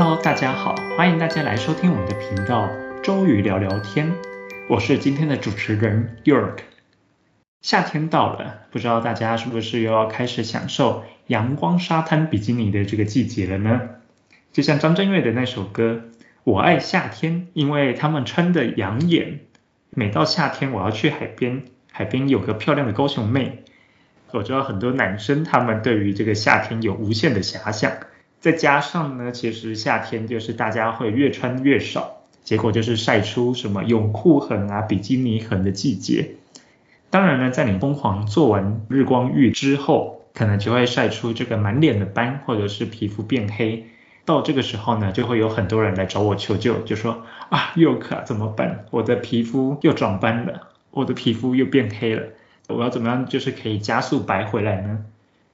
[0.00, 2.70] Hello，大家好，欢迎大家来收听我们的频道
[3.02, 4.14] “周瑜聊聊天”，
[4.70, 6.58] 我是今天的主持人 York。
[7.62, 13.80] 夏天到了，不知道大家是不是又要开始享受阳光沙滩比基尼的这个季节了呢？
[14.52, 16.04] 就像张震岳的那首歌
[16.44, 19.40] 《我爱夏天》，因为他们穿的养眼。
[19.90, 23.64] 每到夏天，我要去海边，海边有个漂亮的高雄妹。
[24.30, 27.90] 我知道很多男生他们对于这个夏天有无限的遐想。
[28.40, 36.30] 再加上呢，其实夏天就是大家会越穿越少，结果就是晒出什么泳裤痕啊、比基尼痕的季节。
[37.10, 43.86] 当然呢，在你疯狂做完日光浴之后，可能就会晒出这个满脸的斑，或者是皮肤变黑。
[44.24, 48.84] 到这个时候呢，就会有很多人来找我求救，就说啊，又可怎么办？
[48.90, 52.22] 我的皮肤又长斑了，我的皮肤又变黑了，
[52.68, 54.98] 我要怎么样就是可以加速白回来呢？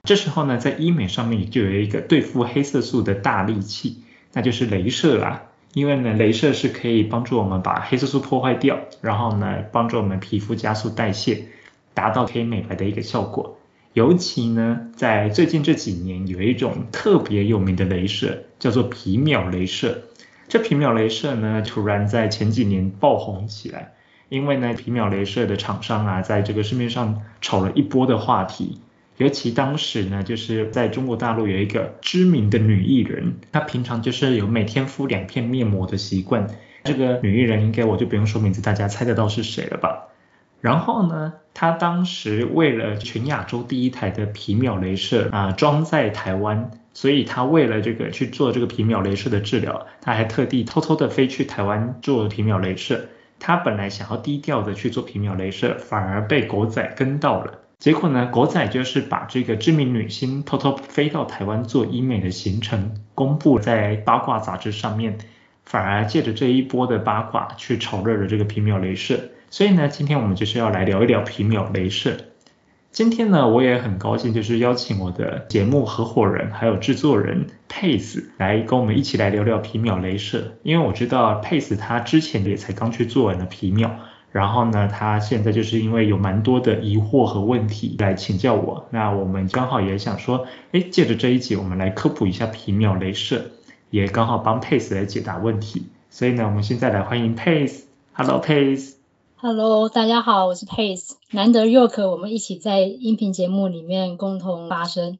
[0.05, 4.03] 这时候呢，在医美上面就有一个对付黑色素的大利器，
[4.33, 5.43] 那就是镭射啦。
[5.73, 11.47] 因为呢，镭射是可以帮助我们把黑色素破坏掉，然后呢，帮助我们皮肤加速代谢，
[11.93, 13.57] 达到可以美白的一个效果。
[13.91, 20.03] 尤其呢，在最近这几年，有一种特别有名的镭射，叫做皮秒镭射。
[20.47, 23.93] 这皮秒镭射呢，突然在前几年爆红起来，
[24.29, 28.79] 因为呢，皮秒镭射的厂商啊，在这个市面上炒了一波的话题。
[29.17, 36.47] 尤其当时呢，就是在中国大陆有一个知名的女艺人，她平常就是有每天敷两片面膜的习惯。
[36.83, 40.09] 这个女艺人应该我就不用说名字，大家猜得到是谁了吧？
[40.61, 53.05] 然后呢，她当时为了全亚洲第一台的皮秒镭射啊装在台湾，所以她为了这个去做这个皮秒镭射的治疗，她还特地偷偷的飞去台湾做皮秒镭射。
[53.39, 57.59] 她本来想要低调的去做皮秒镭射，反而被狗仔跟到了。
[57.77, 65.17] 结果呢，狗仔就是把这个知名女星偷偷飞到台湾做医美的行程公布在八卦杂志上面，
[65.65, 69.29] 反而借着这一波的八卦去炒热了这个皮秒镭射。
[69.49, 72.17] 所以呢，今天我们就是要来聊一聊皮秒镭射。
[72.91, 83.99] 今天呢，我也很高兴，就是邀请我的节目合伙人还有制作人 Pace 来跟我们一起来聊聊皮秒镭射，因为我知道 Pace 他之前也才刚去做完了皮秒。
[84.35, 93.51] 然后呢，他现在就是因为有蛮多的疑惑和问题来请教我，那我们刚好也想说，哎，借着这一集，我们来科普一下皮秒镭射，
[93.91, 95.83] 也刚好帮 Pace 来解答问题。
[96.09, 97.83] 所以呢，我们现在来欢迎 Pace。
[98.11, 98.95] Hello Pace。
[99.37, 101.11] Hello，大家好，我是 Pace。
[101.31, 105.17] 难得 York，我们一起在音频节目里面共同发声，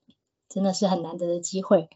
[0.50, 1.88] 真的是很难得的机会。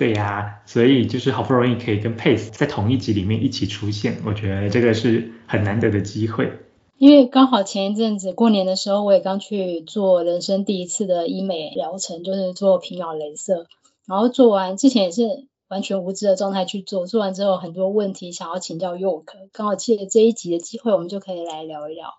[0.00, 6.50] 对呀，所以就是好不容易可以跟 Pace 在同一集里面一起出现，我觉得这个是很难得的机会。
[6.96, 13.66] 因为刚好前一阵子过年的时候，我也刚去做人生第一次的医美疗程，就是做皮秒镭射。
[14.06, 22.14] 然后做完之前也是完全无知的状态去做，做完之后很多问题想要请教 York，刚好借这一集的机会，我们就可以来聊一聊。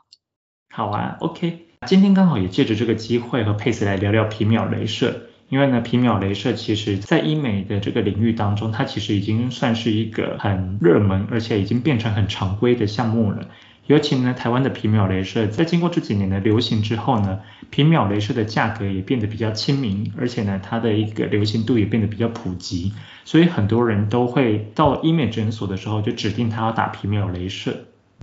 [0.69, 5.30] 好啊，OK，今天刚好也借着这个机会和 Pace 来聊聊皮秒镭射。
[5.51, 13.49] 因为呢，皮秒镭射其实在医美的这个领域当中，它其实已经算是一个很热门，而且已经变成很常规的项目了。
[13.85, 22.93] 尤其呢，台湾的皮秒镭射在经过这几年的流行之后呢，皮秒镭射的价格也变得比较亲民，而且呢，它的一个流行度也变得比较普及，
[23.25, 27.75] 所以很多人都会到医美诊所的时候就指定他要打皮秒镭射。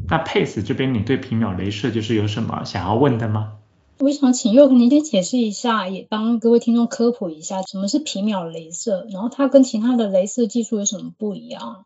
[0.08, 3.52] 那 Pace 这边，你对皮秒镭射就是有什么想要问的吗？
[4.00, 11.84] 我想请佑您先解释一下，也帮各位听众科普一下，什么是皮秒镭射，然后它跟其他的镭射技术有什么不一样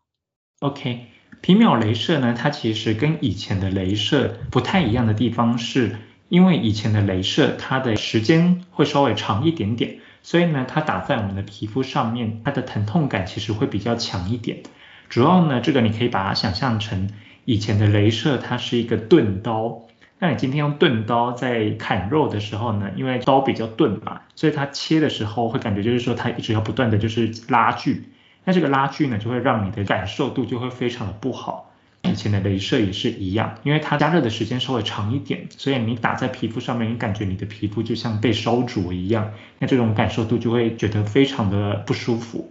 [0.59, 1.07] ？OK，
[1.41, 5.97] 皮秒镭射呢，它其实跟以前的镭射不太一样的地方是，
[6.29, 14.61] 因为以前的镭射它的时间会稍微长一点点，所以呢，它打在我们的皮肤上面，它的疼痛感其实会比较强一点。
[15.09, 17.09] 主要呢，这个你可以把它想象成
[17.45, 19.81] 以前的镭射，它是一个钝刀。
[20.23, 28.05] 那你今天用钝刀在砍肉的时候呢，因为刀比较钝嘛，所以它切的时候会感觉就是说它一直要不断的就是拉锯，
[28.45, 31.73] 那这个拉锯呢就会让你的感受度就会非常的不好。
[32.03, 42.49] 以前的镭射也是一样，因为它加热的时间稍微长一点，所以你打在皮肤上面，你感觉你的皮肤就像被烧灼一样，那这种感受度就会觉得非常的不舒服。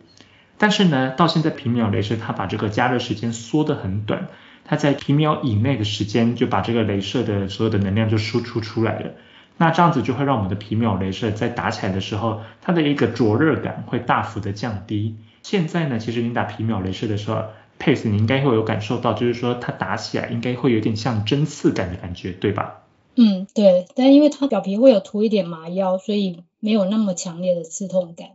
[0.59, 4.29] 但是呢，到现在皮秒镭射它把这个加热时间缩得很短。
[4.65, 9.13] 它在皮秒以内的时间就把这个镭射的所有的能量就输出出来了，
[9.57, 15.17] 那这样子就会让我们的皮秒镭射在打起来的时候，它的一个灼热感会大幅的降低。
[15.43, 17.45] 现在呢，其实你打皮秒镭射的时候
[17.79, 22.83] ，Pace 你应该会有感受到，就是说它打起来应该会有点像针刺感的感觉，对吧？
[23.17, 28.29] 嗯，对，但因为它表皮会有涂一点麻药，所以没有那么强烈的刺痛感。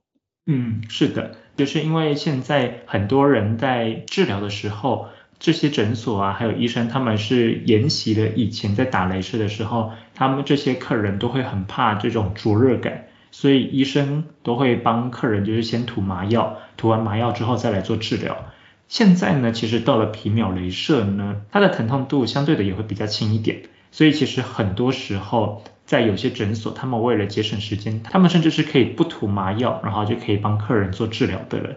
[0.46, 5.08] 嗯，是的，就是因为现在很多人在治疗的时候，
[5.40, 18.46] 这些诊所啊，还有医生，他们是沿袭了以前在打镭射的时候，他们这些客人都会很怕这种灼热感，所以医生都会帮客人就是先涂麻药，涂完麻药之后再来做治疗。
[18.88, 31.76] 现在呢，其实到了皮秒镭射呢，它的疼痛度相对的也会比较轻一点，所以其实很多时候在有些诊所，他们为了节省时间，他们甚至是可以不涂麻药，然后就可以帮客人做治疗的了。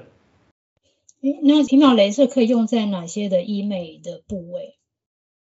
[1.23, 4.79] 诶，那皮秒镭射可以用在哪些的医美的部位？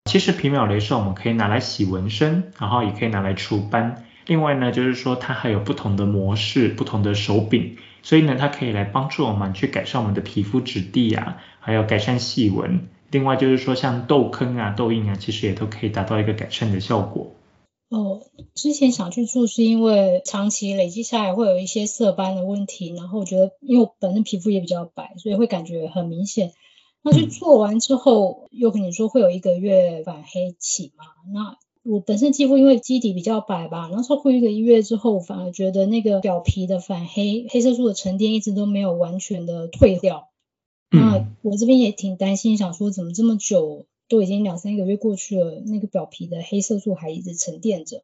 [0.06, 4.04] 其实皮秒镭射我们可以拿来洗纹身，然后也可以拿来除斑。
[4.26, 12.88] 另外呢，就是说它还有不同的模式、不同的手柄，所以呢，它可以来帮助我们去改善我们的皮肤质地啊，还有改善细纹。
[13.12, 17.36] 另外就是说像痘坑啊、痘印啊，其实也都可以达到一个改善的效果。
[17.92, 18.22] 哦，
[18.56, 26.54] 之前想去做是因为长期累积下来会有一些色斑的问题，然后我觉得因为我本身皮肤也比较白，所以会感觉很明显。
[27.02, 31.04] 那去做完之后，又跟你说会有一个月反黑期嘛？
[31.34, 40.30] 那我本身肌肤因为基底比较白吧，然后超过一个月之后，反而觉得那个表皮的反黑黑色素的沉淀一直都没有完全的退掉。
[40.92, 48.02] 那我这边也挺担心，想说怎么这么久都已经两三个月过去了，那个表皮的黑色素还一直沉淀着。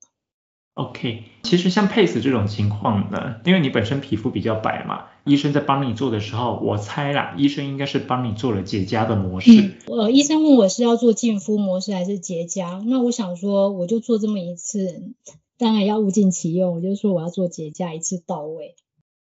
[0.73, 9.73] OK，其实像 Pace 这种情况呢，因为你本身皮肤比较白嘛，医生在帮你做的时候，我猜啦，医生应该是帮你做了结痂的模式。
[9.87, 15.13] 呃，医生问我是要做净肤模式还是结痂，那我想说我就做这么一次，
[15.57, 18.75] 当然要物尽其用，我就说我要做结痂一次到位。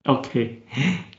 [0.04, 0.62] OK，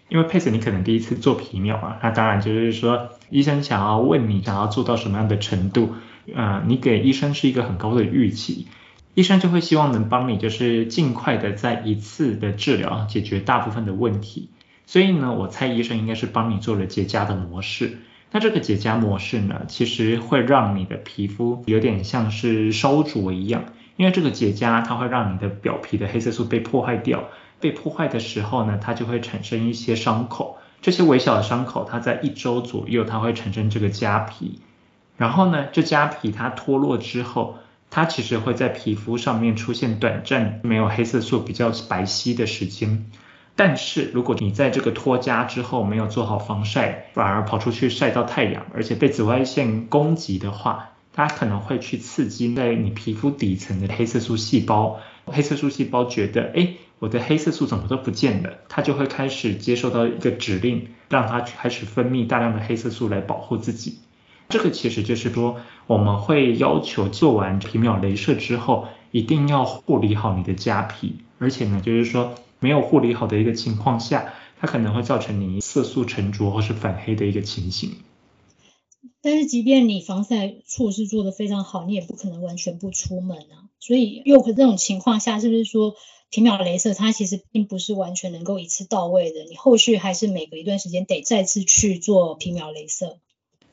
[0.09, 5.95] 因为 Pace 你可能第一次做皮秒啊，那当然就是说医生想要问你想要做到什么样的程度，
[6.35, 8.67] 呃，你给医生是一个很高的预期。
[9.15, 14.49] 医生就会希望能帮你，就是尽快的在一次的治疗解决大部分的问题。
[14.87, 17.99] 所以呢，我猜医生应该是帮你做了结痂的模式。
[18.31, 23.65] 那这个结痂模式呢，其实会让你的皮肤有点像是烧灼一样，
[23.97, 27.25] 因为这个结痂它会让你的表皮的黑色素被破坏掉。
[27.61, 30.59] 被破坏的时候呢，它就会产生一些伤口。
[30.81, 34.61] 这些微小的伤口，它在一周左右，它会产生这个痂皮。
[35.17, 37.59] 然后呢，这痂皮它脱落之后，
[37.91, 43.11] 它其实会在皮肤上面出现短暂没有黑色素、比较白皙的时间。
[43.57, 55.01] 但是如果你在这个脱痂之后没有做好防晒，反而跑出去晒到太阳，而且被紫外线攻击的话，它可能会去刺激在你皮肤底层的黑色素细胞。
[55.27, 63.99] 黑色素细胞觉得，哎，我的黑色素怎么都不见了，它就会开始接受到一个指令，让它开始分泌大量的黑色素来保护自己。
[64.49, 65.57] 这个其实就是说，
[65.87, 77.93] 我们会要求做完皮秒镭射之后，一定要护理好你的痂皮，而且呢，就是说没有护理好的一个情况下，它可能会造成你色素沉着或是反黑的一个情形。
[79.21, 83.69] 但是，即便你防晒措施做得非常好，你也不可能完全不出门啊。
[83.81, 85.95] 所以，又可这种情况下，是不是说
[86.31, 89.45] 皮秒镭射它其实并不是完全能够一次到位的？
[89.45, 93.17] 你后续还是每隔一段时间得再次去做皮秒镭射。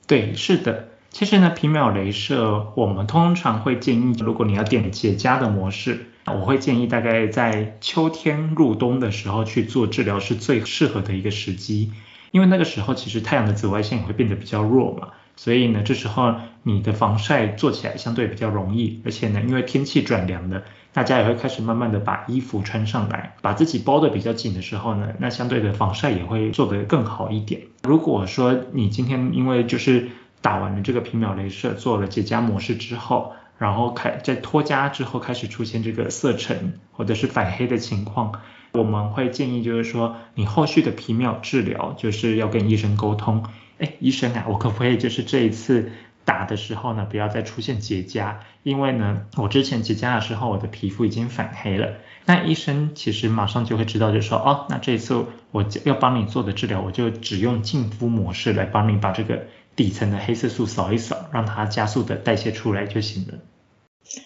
[0.07, 0.87] 对，是的。
[1.09, 11.91] 其实呢，皮秒镭射我们通常会建议，如果你要点结痂的模式，我会建议大概在秋天入冬的时候去做治疗是最适合的一个时机，
[12.31, 20.63] 因为那个时候其实太阳的紫外线也会变得比较弱嘛，所以呢，这时候你的防晒做起来相对比较容易，而且呢，因为天气转凉了。
[20.95, 27.63] 大家也会开始慢慢的把衣服穿上来，把自己包的比较紧的时候呢，那相对的防晒也会做得更好一点。
[27.83, 30.07] 如果说你今天因为就是
[30.39, 38.31] 打完了这个皮秒镭射，做了结痂模式之后，然后开在脱痂之后开始出现这个色沉或者是反黑的情况，
[38.71, 43.43] 我们会建议就是说你后续的皮秒治疗就是要跟医生沟通，
[43.79, 45.91] 哎，医生啊，我可不可以就是这一次。
[46.25, 51.94] 打的时候呢，不要再出现结痂，因为呢，我之前结痂的时候，我的皮肤已经反黑了。
[52.25, 63.36] 那医生其实马上就会知道，就说哦，那这一次我要帮你做的治疗，我就只用净肤模式来帮你把这个底层的黑色素扫一扫，让它加速的代谢出来就行了。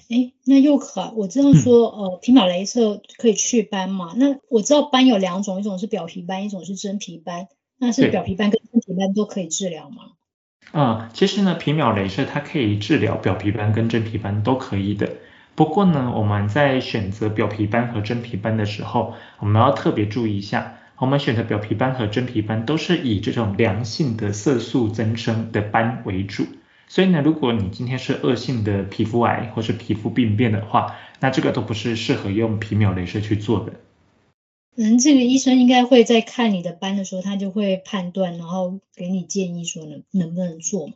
[0.10, 4.14] 哎，那又可，我知道说，呃，皮秒镭射可以祛斑嘛？
[4.16, 7.48] 那我知道斑有两种，一种是表皮斑，一种是真皮斑。
[7.78, 10.12] 那是表皮斑跟真皮斑都可以治疗吗？
[10.72, 15.10] 啊，其实呢，皮秒镭射它可以治疗表皮斑跟真皮斑都可以的。
[15.56, 26.46] 不过呢，我们在选择表皮斑和真皮斑的时候，我们要特别注意一下，我们选择表皮斑和真皮斑都是以这种良性的色素增生的斑为主。
[26.88, 33.74] 所以呢，如果你今天是恶性的皮肤癌或是皮肤病变的话，那这个都不是适合用皮秒镭射去做的。
[34.82, 40.94] 嗯，这个医生应该会在看你的斑的时候，他就会判断，然后给你建议说能能不能做嘛。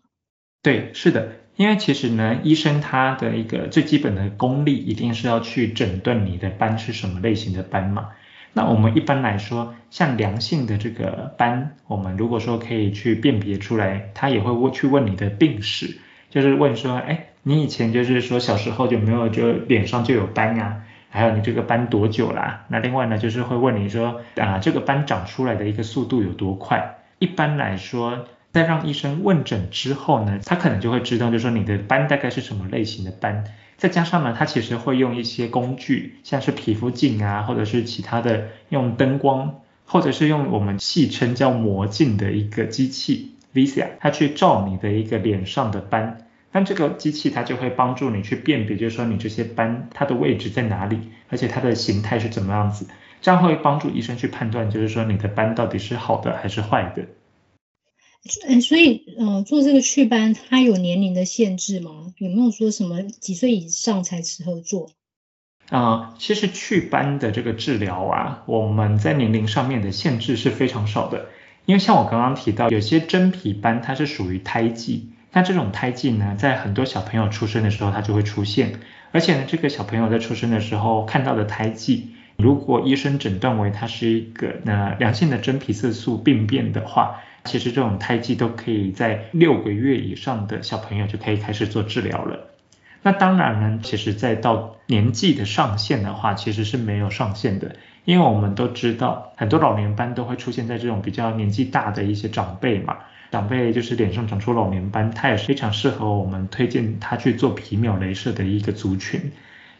[0.61, 8.11] 对，是的，因为其实呢，医生他的一个最基本的功力，一定是要去诊断你的斑是什么类型的斑嘛。
[8.53, 15.97] 那我们一般来说，像良性的这个斑，我们如果说可以去辨别出来，他也会问去问你的病史，
[16.29, 20.85] 就是问说，哎，你以前就是说小时候有没有就脸上就有斑呀？
[21.13, 22.65] 还有你这个斑多久啦？
[22.69, 26.95] 那另外呢，就是会问你说，啊，这个斑长出来的一个速度有多快？
[27.19, 28.25] 一般来说。
[28.51, 33.45] 在让医生问诊之后呢，他可能就会知道，就是说你的斑大概是什么类型的斑。
[33.77, 39.55] 再加上呢，他其实会用一些工具，像是皮肤镜啊，或者是其他的用灯光，
[39.85, 46.27] 或者是用我们戏称叫魔镜的一个机器 Visa，它去照你的一个脸上的斑。
[46.53, 52.87] 那这个机器它就会帮助你去辨别，就是说你这些斑它的位置在哪里，而且它的形态是怎么样子，
[53.21, 57.07] 这样会帮助医生去判断，就是说你的斑到底是好的还是坏的。
[58.47, 62.13] 嗯，所以，嗯，做这个祛斑，它有年龄的限制吗？
[62.19, 64.91] 有没有说什么几岁以上才适合做？
[65.69, 71.25] 啊，其实祛斑的这个治疗啊，我们在年龄上面的限制是非常少的。
[71.65, 78.79] 因为像我刚刚提到，有些真皮斑它是属于胎记，那这种胎记呢，在很多小朋友出生的时候它就会出现，
[79.11, 87.19] 而且呢，这个小朋友在出生的时候看到的胎记，如果医生诊断为它是一个那良性的真皮色素病变的话。
[87.45, 92.47] 其实这种胎记都可以在六个月以上的小朋友就可以开始做治疗了。
[93.01, 97.75] 那当然呢，其实再到年纪的上限的话，其实是没有上限的，
[98.05, 102.99] 因为我们都知道很多老年斑都会出现在这种比较年纪大的一些长辈嘛。
[103.33, 109.31] 长辈就是脸上长出老年斑，他也是非常适合我们推荐他去做皮秒镭射的一个族群。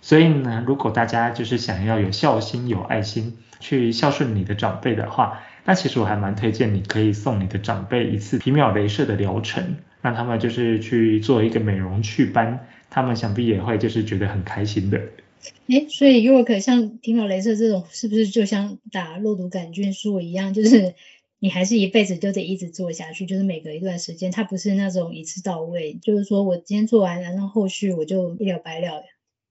[0.02, 15.00] 所以呢，如果大家就是想要有孝心、有爱心去孝顺你的长辈的话，那其实我还蛮推荐你可以送你的长辈一次皮秒镭射的疗程，让他们就是去做一个美容祛斑，他们想必也会就是觉得很开心的。
[15.68, 20.96] 哎，所以如果可像皮秒镭射这种，是不是就像打肉毒杆菌素一样，就是
[21.44, 29.04] 你还是一辈子都得一直做下去，就是每隔一段时间，它不是那种一次到位，就是说我今天做完，然后后续我就一了百了，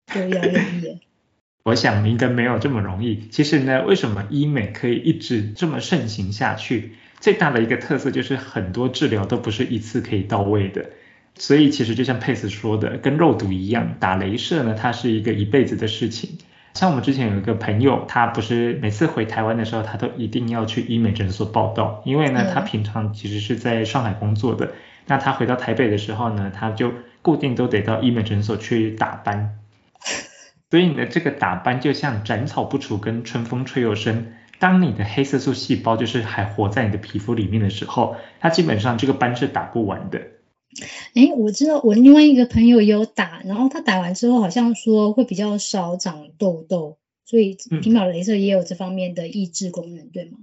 [0.07, 1.00] 就要用力了。
[1.65, 3.27] 我想应该没有这么容易。
[3.29, 6.93] 其实呢，为什么医美可以一直这么盛行下去？
[7.19, 10.91] 最大的一个特色就是很多治疗都不是一次可以到位的。
[11.36, 16.38] 所以其实就像佩斯说的，跟肉毒一样，打镭射呢，它是一个一辈子的事情。
[16.74, 24.72] 像我们之前有一个朋友，他不是每次回台湾的时候，他都一定要去医美诊所报道，因为呢，他平常其实是在上海工作的。
[25.06, 29.58] 那他回到台北的时候呢，他就固定都得到医美诊所去打斑。
[30.70, 34.34] 所以你的，这个打斑就像斩草不除根，春风吹又生。
[34.58, 40.22] 当你的黑色素细胞就是还活在你的皮肤里面的时候，它基本上这个斑是打不完的。
[41.13, 50.38] 哎，我知道我另外一个朋友有打，然后他打完之后好像说会比较少长痘痘，所以皮秒镭射也有这方面的抑制功能，对吗？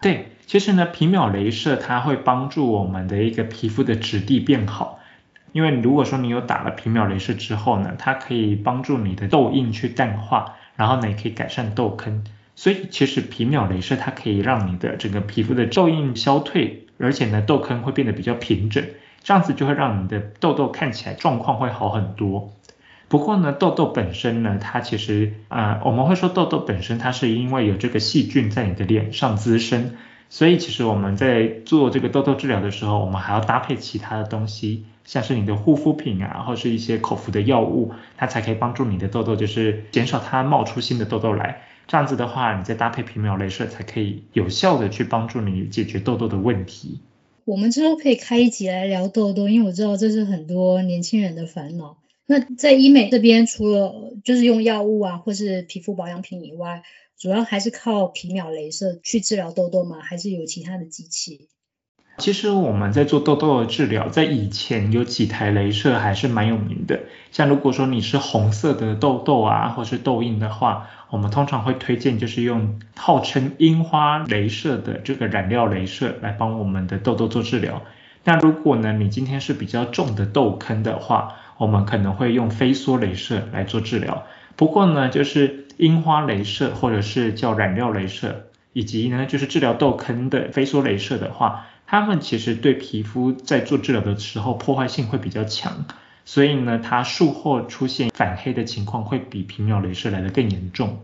[0.00, 5.00] 对，其实呢，皮秒镭射它会帮助我们的一个皮肤的质地变好。
[5.52, 12.22] 因为如果说你有打了皮秒镭射之后呢，它可以帮助你的痘印去淡化，然后呢也可以改善痘坑，
[12.54, 18.84] 所以其实皮秒镭射它可以让你的整个皮肤的痘印消退，而且呢痘坑会变得比较平整，
[19.28, 22.54] 这样子就会让你的痘痘看起来状况会好很多。
[23.08, 29.96] 不过呢痘痘本身呢，它其实啊我们会说痘痘本身它是因为有这个细菌在你的脸上滋生，
[30.30, 34.86] 所以其实我们在做这个痘痘治疗的时候，我们还要搭配其他的东西。
[35.04, 41.60] 像是你的护肤品啊，或是一些口服的药物，它才可以帮助你的痘痘，就是减少它冒出新的痘痘来。
[41.86, 47.02] 这样子的话，你再搭配皮秒镭射，才可以有效的去帮助你解决痘痘的问题。
[47.48, 51.96] 我们之后可以开一集来聊痘痘，因为我知道这是很多年轻人的烦恼。
[52.26, 56.82] 那在医美这边，除了就是用药物啊，或是皮肤保养品以外，
[57.16, 60.02] 主要还是靠皮秒镭射去治疗痘痘吗？
[60.02, 61.48] 还是有其他的机器？
[62.18, 66.98] 其实我们在做痘痘的治疗，在以前有几台镭射还是蛮有名的。
[67.30, 77.82] 像如果说你是红色的痘痘啊，或是痘印的话，我们通常会推荐就是用号称樱花镭射的这个染料镭射来帮我们的痘痘做治疗。
[78.24, 84.24] 那如果呢你今天是比较重的痘坑的话，我们可能会用飞梭镭射来做治疗。
[84.56, 91.66] 不过呢，就是樱花镭射或者是叫染料镭射，以及呢就是治疗痘坑的飞梭镭射的话。
[91.90, 95.86] 他们其实对皮肤在做治疗的时候破坏性会比较强，
[96.26, 101.00] 所以呢，它术后出现反黑的情况会比皮秒镭射来的更严重。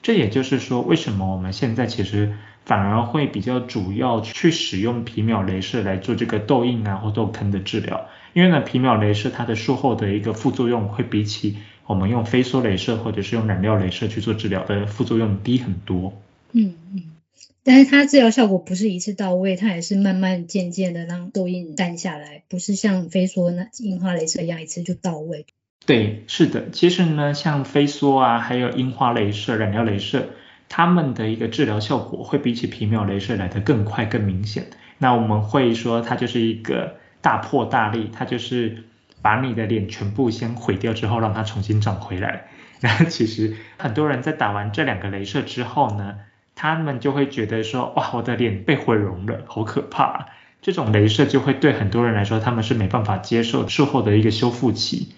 [0.00, 16.12] 这也就是说，为什么我们现在其实反而会比较主要去使用皮秒镭射来做这个痘印啊或痘坑的治疗，因为呢，皮秒镭射它的术后的一个副作用会比起我们用飞梭镭射或者是用染料镭射去做治疗的副作用低很多。
[16.52, 17.02] 嗯嗯，
[17.68, 25.44] 但是它治疗效果不是一次到位，它也是慢慢渐渐的让痘印淡下来，不是像飞梭那樱花镭射一样一次就到位。
[25.84, 30.30] 对，是的，其实呢，像飞梭啊，还有樱花镭射、染料镭射，
[30.70, 34.68] 它们的一个治疗效果会比起皮秒镭射来的更快、更明显。
[34.96, 38.84] 那我们会说它就是一个大破大立，它就是
[39.20, 42.46] 把你的脸全部先毁掉之后，让它重新长回来。
[42.80, 46.14] 然后其实很多人在打完这两个镭射之后呢，
[46.60, 50.26] 他们就会觉得说，哇，我的脸被毁容了，好可怕。
[50.60, 55.12] 这种镭射就会对很多人来说，他们是没办法接受术后的一个修复期。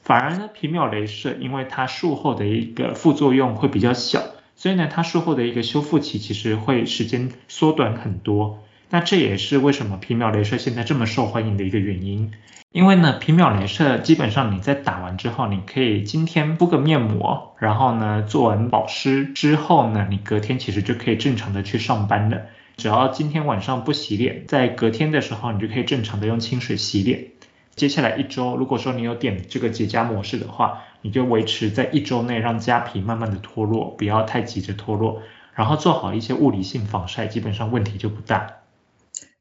[0.00, 4.22] 反而呢，皮秒镭射因为它术后的一个副作用会比较小，
[4.54, 8.62] 所以呢，它术后的一个修复期其实会时间缩短很多。
[8.90, 12.32] 那这也是为什么皮秒镭射现在这么受欢迎的一个原因。
[12.72, 22.42] 因为呢，皮秒镭射基本上你在打完之后，你可以今天敷个面膜，然后呢做完保湿之后呢，你隔天其实就可以正常的去上班了。
[22.76, 27.26] 只要今天晚上不洗脸，在隔天的时候你就可以正常的用清水洗脸。
[27.74, 35.22] 接下来一周，如果说你有点这个结痂模式的话，你就维持在一周内让痂皮慢慢的脱落，不要太急着脱落，
[35.54, 38.59] 然后做好一些物理性防晒，基本上问题就不大。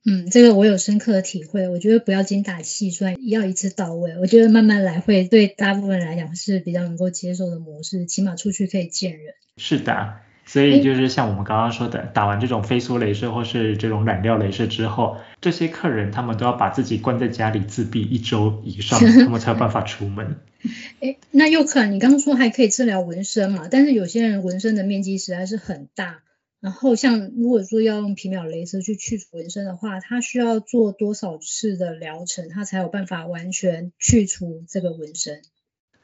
[0.09, 4.17] 嗯，这个我有深刻的体会，我觉得不要精打细算，要一次到位。
[4.17, 9.35] 我觉得慢慢来会对大部分人来讲是比较能够接受的模式，起码出去可以见人。
[9.57, 10.15] 是的。
[10.47, 20.37] 所以就是像我们刚刚说的，打完这种飞梭镭射或是这种染料镭射之后，这些客人他们都要把自己关在家里自闭一周以上，他们才有办法出门。
[21.01, 23.67] 哎，那又可能你刚刚说还可以治疗纹身嘛？
[23.69, 26.21] 但是有些人纹身的面积实在是很大，
[26.61, 35.41] 然后像如果说要用皮秒镭射去去除纹身的话，它需要做多少次的疗程，它才有办法完全去除这个纹身？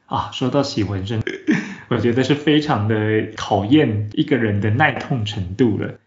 [0.06, 1.22] 啊，说到洗纹身，
[1.90, 6.00] 我觉得是非常的考验一个人的耐痛程度了。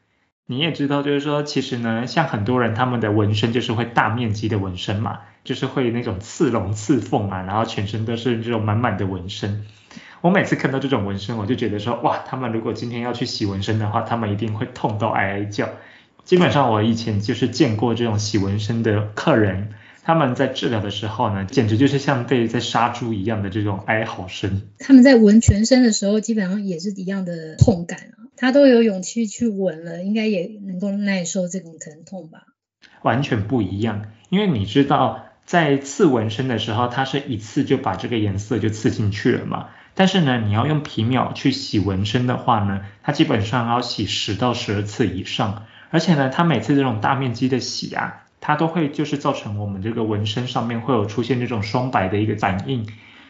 [0.46, 9.66] 你也知道，就是说，其实呢，像很多人他们的纹身就是会大面积的纹身嘛，就是会那种刺龙刺凤啊，然后全身都是这种满满的纹身。
[10.20, 15.68] 我每次看到这种纹身，我就觉得说，哇，他们如果今天要去洗纹身的话，他们一定会痛到哀哀叫。
[16.24, 19.70] 基本上我以前就是见过这种洗纹身的客人。
[20.02, 24.62] 他们在治疗的时候呢，简直就是像被在杀猪一样的这种哀嚎声。
[24.78, 28.32] 他们在纹全身的时候，基本上也是一样的痛感啊。
[28.34, 32.46] 他都有勇气去纹了，应该也能够耐受这种疼痛吧？
[33.02, 39.68] 完全不一样，因为你知道，在刺纹身的时候，它是一次就把这个颜色就刺进去了嘛。
[39.94, 48.24] 但是呢，你要用皮秒去洗纹身的话呢，它基本上要洗十到十二次以上，而且呢，它每次这种大面积的洗啊。
[48.40, 52.86] 它都会就是造成我们这个纹身上面会有出现这种双白的一个反应，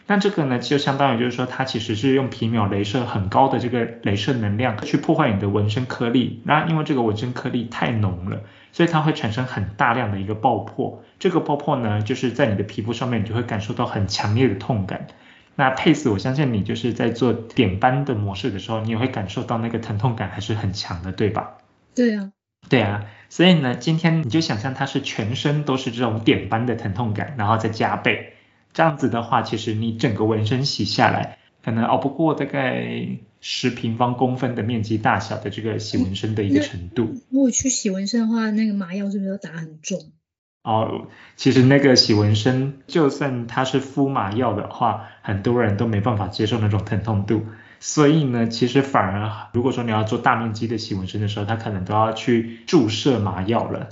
[0.07, 15.07] 那这个呢就相当于就是说它其实是用皮秒镭射很高的这个镭射能量去破坏你的纹身颗粒，那因为这个纹身颗粒太浓了，所以它会产生很大量的一个爆破，这个爆破呢就是在你的皮肤上面你就会感受到很强烈的痛感，
[15.57, 21.59] 那佩斯我相信你就是在做点斑的模式的时候，你也会感受到那个疼痛感还是很强的，对吧？
[21.95, 22.33] 对啊。
[22.69, 28.35] 对啊，所以呢，今天你就想象它是全身都是这种点斑的疼痛感，然后再加倍，
[28.75, 33.09] 这样子的话，其实你整个纹身洗下来，可能熬不过大概
[33.43, 37.15] 十平方公分的面积大小的这个洗纹身的一个程度。
[37.29, 40.11] 如果去洗纹身的话，那个麻药是不是要打很重？
[40.63, 47.43] 哦，其实那个洗纹身，就算它是敷麻药的话，很多人都没办法接受那种疼痛度。
[47.81, 53.91] 所以呢，其实反而如果说你要做大面积的洗纹身的时候，他可能都要去注射麻药了。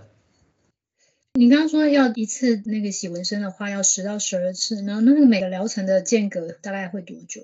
[1.35, 7.43] 你刚刚说要一次那个洗纹身的话，要十到十二次，然后那个每个疗程的间隔大概会多久？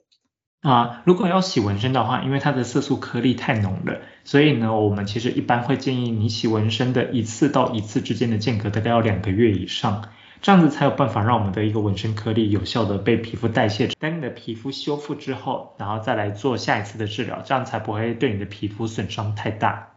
[0.62, 10.08] 啊，如果要洗纹身的话，因为它的色素颗粒太浓了，所以呢，我们其实一般会建议你洗纹身的一次到一次之间的间隔大概要两个月以上。
[10.40, 13.86] 这样子才有办法让我们的一个纹身颗粒有效的被皮肤代谢。
[14.00, 19.92] 等你的皮肤修复之后，然后再来做下一次的治疗，这样才不会对你的皮肤损伤太大。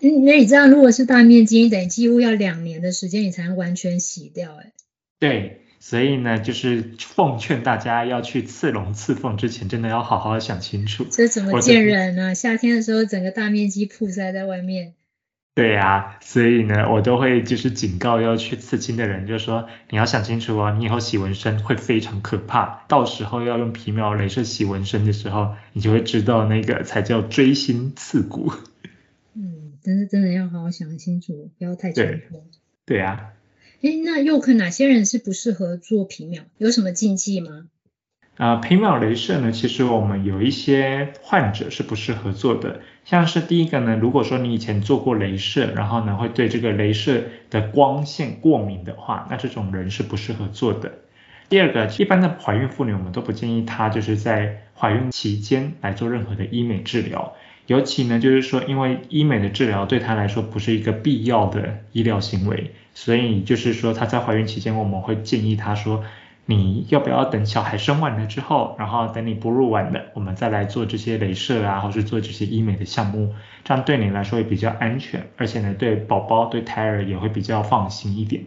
[0.00, 4.50] 嗯，那你这样如果是大面积，等于几乎要两年的时间，你才能完全洗掉。
[4.60, 4.72] 哎，
[5.20, 11.06] 对，所以呢，就是奉劝大家要去刺龙刺凤之前，真的要好好想清楚。
[11.10, 12.34] 这怎么见人呢？
[12.34, 14.92] 夏天的时候，整个大面积曝晒在外面。
[15.54, 28.52] 对呀，所以呢，我都会就是警告要去刺青的人，就是说你要想清楚哦，你以后洗纹身会非常可怕，到时候要用皮秒镭射洗纹身的时候，你就会知道那个才叫锥心刺骨。
[29.34, 32.44] 嗯，但是真的要好好想清楚，不要太冲动。
[32.84, 33.30] 对呀。
[33.82, 36.42] 哎，那又可哪些人是不适合做皮秒？
[36.58, 37.68] 有什么禁忌吗？
[38.36, 50.92] 啊，皮秒镭射呢，其实我们有一些患者是不适合做的，像是第一个呢，如果说你以前做过镭射，然后呢会对这个镭射的光线过敏的话，那这种人是不适合做的。
[51.48, 57.34] 第二个，一般的怀孕妇女，我们都不建议她就是在怀孕期间来做任何的医美治疗，
[57.70, 66.02] 尤其呢就是说，因为医美的治疗对她来说不是一个必要的医疗行为，所以就是说她在怀孕期间，我们会建议她说。
[66.46, 78.46] 你要不要等小孩生完了之后，然后等你哺乳完了，我们再来做这些镭射啊，或是做这些医美的项目，这样对你来说也比较安全，而且呢，对宝宝对胎儿也会比较放心一点。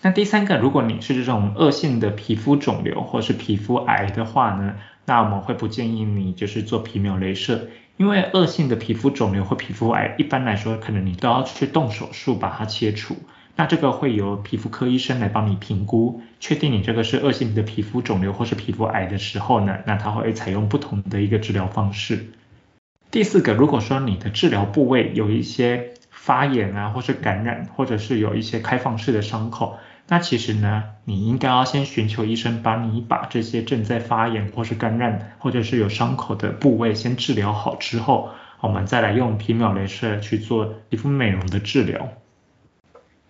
[0.00, 4.74] 那第三个，如果你是这种恶性的皮肤肿瘤或是皮肤癌的话呢，
[5.04, 7.68] 那我们会不建议你就是做皮秒镭射，
[8.02, 13.16] 因为恶性的皮肤肿瘤或皮肤癌一般来说，可能你都要去动手术把它切除。
[13.54, 22.26] 那这个会由皮肤科医生来帮你评估，确定你这个是恶性的皮肤肿瘤或是皮肤癌的时候呢，那他会采用不同的一个治疗方式。
[23.12, 29.78] 第四个，如果说你的治疗部位有一些发炎啊，或是感染，或者是有一些开放式的伤口，
[30.12, 38.28] 那其实呢，你应该要先寻求医生帮你把这些正在发炎或是感染，或者是有伤口的部位先治疗好之后，
[38.60, 42.10] 我们再来用皮秒镭射去做皮肤美容的治疗。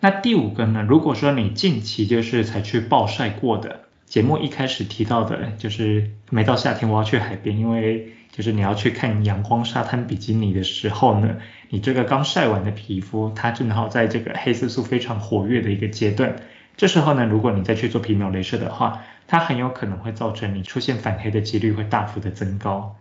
[0.01, 0.83] 那第五个呢？
[0.83, 11.37] 如果说你近期就是才去暴晒过的，节目一开始提到的，就是每到夏天我要去海边，因为就是你要去看阳光沙滩比基尼的时候呢，
[11.69, 16.35] 你这个刚晒完的皮肤，它正好在这个黑色素非常活跃的一个阶段，
[16.83, 22.97] 这时候呢，如果你再去做皮秒镭射的话，它很有可能会造成你出现反黑的几率会大幅的增高。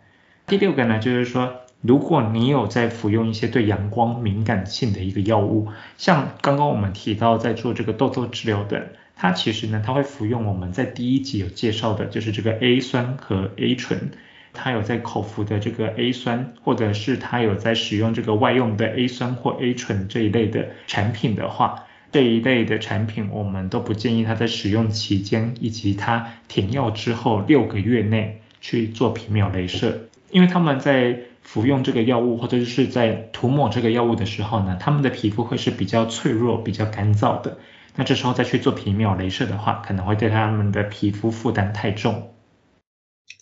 [0.45, 1.55] 第六个呢，就是说。
[1.81, 14.11] 如果你有在服用一些对阳光敏感性的一个药物，像刚刚我们提到在做这个痘痘治疗的，它其实呢，它会服用我们在第一集有介绍的，就是这个 A 酸和 A 醇，
[14.53, 37.57] 它有在口服的这个 A 酸，或者是它有在使用这个外用的 A 酸或 A 醇这一类的产品的话，这一类的产品我们都不建议它在使用期间以及它停药之后六个月内去做皮秒镭射，因为他们在服用这个药物或者是在涂抹这个药物的时候呢，他们的皮肤会是比较脆弱、比较干燥的。
[37.95, 42.33] 那这时候再去做皮秒镭射的话，可能会对他们的皮肤负担太重。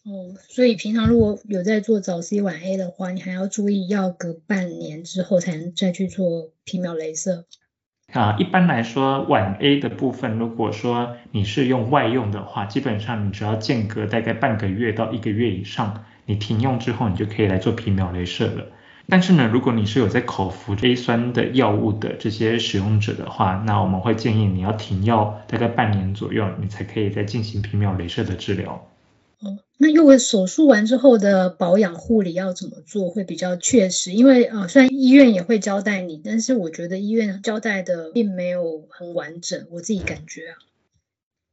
[0.05, 7.45] 哦，所以平常如果有在做早 C 晚 A 的话，你还要注意要隔半年之后才能再去做皮秒镭射。
[8.11, 16.05] 啊，一般来说晚 A 的部分，如果说你是用外用的话，基本上你只要间隔大概半个月到一个月以上。
[16.25, 18.65] 你停用之后，你就可以来做皮秒镭射了。
[19.07, 28.87] 但是呢，如果你是有在口服 A 酸的药物的这些使用者的话，那我们会建议你要停药大概半年左右，你才可以再进行皮秒镭射的治疗。
[29.41, 34.11] 哦，那因为手术完之后的保养护理要怎么做会比较确实？
[34.11, 40.55] 因为啊，虽然医院也会交代你，但是我觉得医院交代的并没有很完整，我自己感觉啊。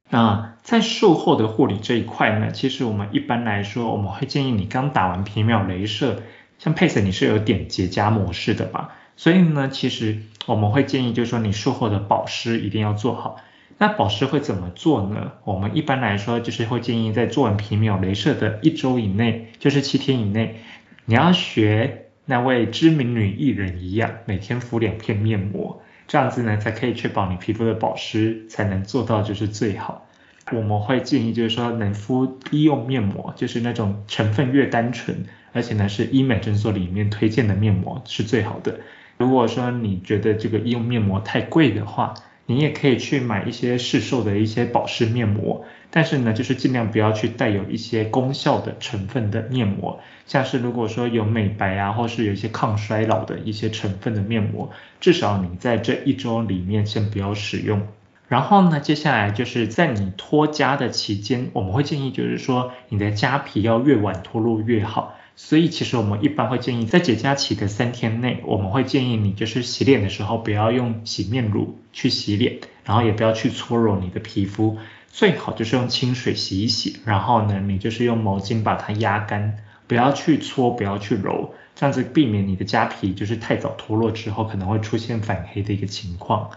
[0.08, 6.22] 那在术后的护理这一块呢，其实我们一般来说，我们会建议你刚打完皮秒镭射，
[6.58, 8.96] 像 Pace 你是有点结痂模式的吧？
[9.16, 13.36] 所以呢，其实我们会建议就是说你术后的保湿一定要做好。
[13.78, 15.32] 那保湿会怎么做呢？
[15.44, 20.60] 我们一般来说就是会建议在做完皮秒镭射的一周以内，就是七天以内，
[21.04, 25.82] 你要学那位知名女艺人一样，每天敷两片面膜。
[26.08, 30.06] 这样子呢，才可以确保你皮肤的保湿，才能做到就是最好。
[30.52, 38.78] 我们会建议就是说，能敷医用面膜，就是那种成分越单纯，而且呢是医美诊所里面推荐的面膜是最好的。
[39.18, 42.14] 如果说你觉得这个医用面膜太贵的话，
[42.46, 57.88] 你也可以去买一些市售的一些保湿面膜，但是呢，就是尽量不要去带有一些功效的成分的面膜，像是如果说有美白啊，或是有一些抗衰老的一些成分的面膜，至少你在这一周里面先不要使用。
[58.28, 65.15] 然后呢，接下来就是在你脱痂的期间，我们会建议就是说，你的痂皮要越晚脱落越好。
[65.38, 74.78] 所以其实我们一般会建议，在解痂期的三天内，我们会建议你就是洗脸的时候不要用洗面乳去洗脸，然后也不要去搓揉你的皮肤，
[75.12, 86.50] 最好就是用清水洗一洗，然后呢，你就是用毛巾把它压干，不要去搓，不要去揉，这样子避免你的痂皮就是太早脱落之后可能会出现反黑的一个情况。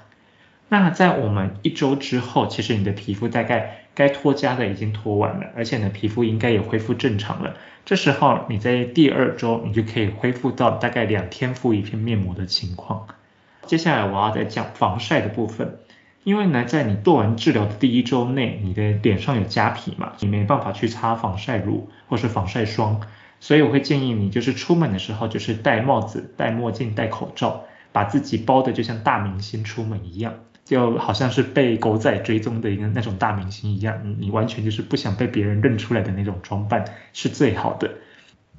[0.71, 7.55] 那在我们一周之后，其实你的皮肤大概该脱痂的已经脱完了，而且呢皮肤应该也恢复正常了。
[7.86, 13.08] 这时候你在第二周，你就可以恢复到大概两天敷一片面膜的情况。
[13.65, 15.79] 接下来我要再讲防晒的部分，
[16.23, 23.01] 因为呢在你做完治疗的第一周内，你的脸上有痂皮嘛，你没办法去擦防晒乳或是防晒霜，
[23.39, 30.36] 所以我会建议你就是出门的时候就是戴帽子、戴墨镜、戴口罩，把自己包的就像大明星出门一样。
[30.69, 37.89] 就好像是被狗仔追踪的一个那种大明星一样，你完全就是不想被别人认出来的那种装扮是最好的。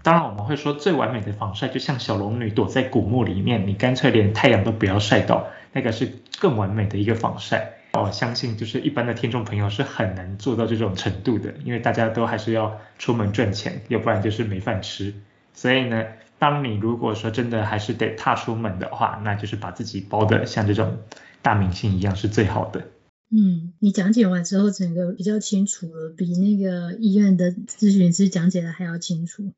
[0.02, 7.74] 当然我们会说最完美的防晒就像小龙女躲在古墓里面，你干脆连太阳都不要晒到，那个是更完美的一个防晒。
[7.92, 15.14] 我相信就是一般的听众朋友是很难做到这种程度的，因为大家都还是要出门赚钱，要不然就是没饭吃。
[15.54, 16.04] 所以呢，
[16.40, 20.98] 当你如果说真的还是得踏出门的话，那就是把自己包的像这种。
[21.42, 22.88] 大明星一样是最好的。
[23.32, 29.52] 嗯，你讲解完之后，整个比较清楚了，比那个医院的咨询师讲解的还要清楚。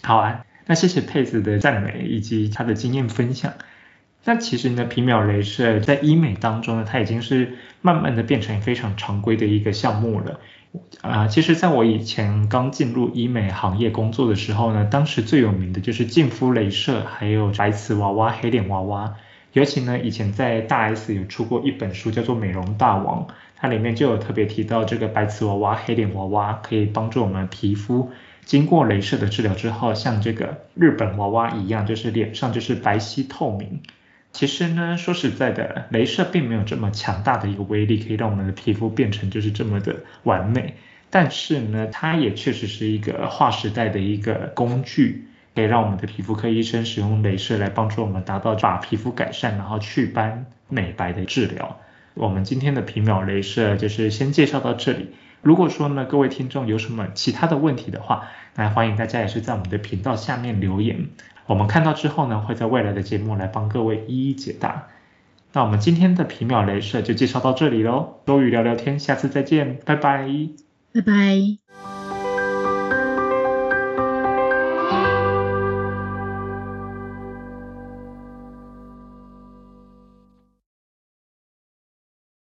[0.00, 3.52] 好啊，那谢谢佩子的赞美以及他的经验分享。
[4.24, 10.40] 那其实呢，皮秒镭射在医美当中呢，它已经是慢慢的变成非常常规的一个项目了。
[11.02, 19.16] 啊，其实在我以前刚进入医美行业工作的时候呢，当时最有名的就是净肤镭射，还有白瓷娃娃、黑脸娃娃。
[19.52, 28.10] 尤其呢，以前在大 S 有出过一本书，叫做《美容大王》，它里面就有特别提到这个白瓷娃娃、黑脸娃娃可以帮助我们皮肤
[28.44, 33.82] 经过镭射的治疗之后，像这个日本娃娃一样，就是脸上就是白皙透明。
[34.32, 40.74] 其实呢，说实在的，镭射并没有这么强大的一个威力，可以让我们的皮肤变成就是这么的完美。
[41.10, 45.26] 但是呢，它也确实是一个划时代的一个工具。
[45.54, 51.78] 可以让我们的皮肤科医生使用镭射来帮助我们达到把皮肤改善，然后祛斑美白的治疗。
[52.14, 55.10] 我们今天的皮秒镭射就是先介绍到这里。
[55.40, 61.08] 如果说呢各位听众有什么其他的问题的话，那欢迎大家也是在我们的频道下面留言，
[61.46, 64.88] 我们看到之后呢会在未来的节目来帮各位一一解答。
[65.52, 70.28] 那我们今天的皮秒镭射就介绍到这里喽，多余聊聊天，下次再见，拜拜，
[70.94, 71.91] 拜拜。